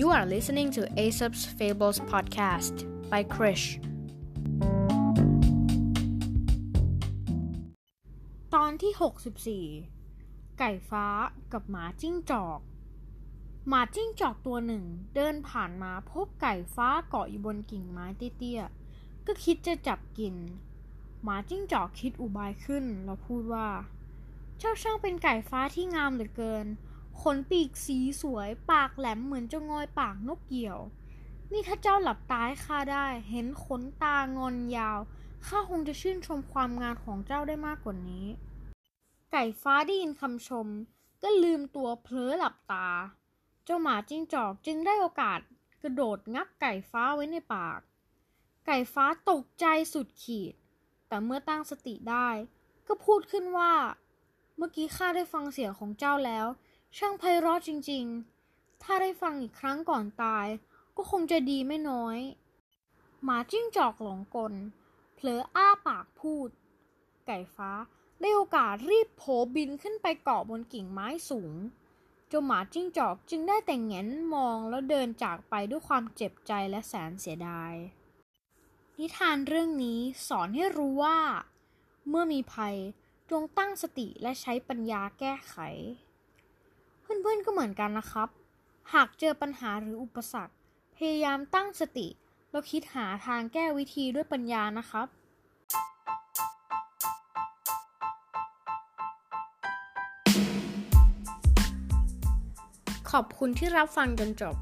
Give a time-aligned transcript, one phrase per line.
[0.00, 2.74] You are listening to Aesop's Fables podcast
[3.10, 3.66] by Krish
[8.54, 11.06] ตอนที่ 64 ไก่ฟ้า
[11.52, 12.60] กับหมาจิ้งจอก
[13.68, 14.84] หมาจิ้งจอกตัวหนึ่ง
[15.14, 18.06] เดินผ่านมาพบไก่ฟ้าเกาะอยู่บนกิ่งไม้
[18.38, 20.34] เตี้ยๆ ก็คิดจะจับกิน
[21.22, 23.68] หมาจิ้งจอกคิดอุบายขึ้นแล้วพูดว่า
[24.58, 26.66] เจ้าช่างเป็นไก่ฟ้าที่งามเหลือเกิน
[27.22, 30.78] ขนปีกสีสวย ปากแหลมเหมือนจะงอยปากนกเหยี่ยว
[31.52, 34.98] นี่ถ้าเจ้าหลับตาให้ข้าได้ เห็นขนตางอนยาว
[35.46, 38.26] ข้าคงจะชื่นชมความงามของเจ้าได้มากกว่านี้
[39.32, 40.66] ไก่ฟ้าได้ยินคำชม
[41.22, 42.88] ก็ลืมตัวเพลอหลับตา
[43.64, 45.40] เจ้าหมาจิ้งจอกจึงได้โอกาส
[45.82, 47.80] กระโดดงับไก่ฟ้าไว้ในปาก
[48.66, 50.54] ไก่ฟ้าตกใจสุดขีด
[51.08, 52.28] แต่เมื่อตั้งสติได้
[52.86, 53.72] ก็พูดขึ้นว่า
[54.56, 56.46] เมื่อกี้ข้าได้ฟังเสียงของเจ้าแล้ว
[56.96, 60.46] ช่างไพเราะจริงๆ ถ้าได้ฟังอีกครั้งก่อนตาย
[60.96, 62.18] ก็คงจะดีไม่น้อย
[63.24, 64.54] หมาจิ้งจอกหลงกล
[65.14, 66.48] เผลออ้าปากพูด
[67.26, 67.70] ไก่ฟ้า
[68.20, 69.22] ได้โอกาสรีบโผ
[69.54, 71.54] บินขึ้นไปเกาะบนกิ่งไม้สูง
[72.28, 77.72] เจ้าหมาจิ้งจอกจึงได้แต่งแงนมองแล้วเดินจากไปด้วยความเจ็บใจและแสนเสียดาย
[78.98, 81.18] นิทานเรื่องนี้สอนให้รู้ว่า
[82.08, 82.76] เมื่อมีภัย
[83.30, 85.56] จงตั้งสติและใช้ปัญญาแก้ไข
[87.06, 88.28] เพื่อนๆก็เหมือนกันนะครับ
[88.92, 90.54] หากเจอปัญหาหรืออุปสรรค
[90.96, 92.08] พยายามตั้งสติ
[92.50, 95.06] แล้วคิดหาทางแก้วิธีด้วยปัญญานะครับ
[103.10, 104.56] ขอบคุณที่รับฟังจนจบ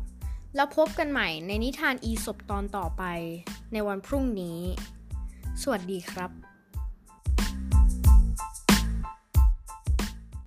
[0.56, 3.03] แล้วพบกันใหม่ในนิทานอีสบตอนต่อไป
[3.73, 4.58] ในวันพรุ่งนี้
[5.62, 6.54] สวัสดีครับ